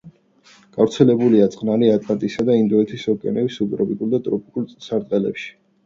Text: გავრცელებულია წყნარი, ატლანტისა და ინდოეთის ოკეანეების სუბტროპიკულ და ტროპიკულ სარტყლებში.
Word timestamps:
გავრცელებულია 0.77 1.49
წყნარი, 1.57 1.91
ატლანტისა 1.97 2.47
და 2.49 2.57
ინდოეთის 2.63 3.07
ოკეანეების 3.17 3.61
სუბტროპიკულ 3.63 4.15
და 4.19 4.25
ტროპიკულ 4.31 4.71
სარტყლებში. 4.91 5.51